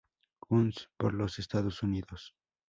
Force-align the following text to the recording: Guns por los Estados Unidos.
Guns 0.49 0.89
por 0.97 1.13
los 1.13 1.37
Estados 1.37 1.83
Unidos. 1.83 2.33